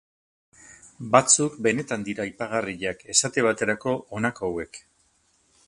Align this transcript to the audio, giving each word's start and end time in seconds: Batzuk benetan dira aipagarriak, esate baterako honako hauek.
Batzuk 1.15 1.59
benetan 1.67 2.05
dira 2.07 2.25
aipagarriak, 2.25 3.05
esate 3.15 3.47
baterako 3.49 3.95
honako 4.19 4.49
hauek. 4.49 4.81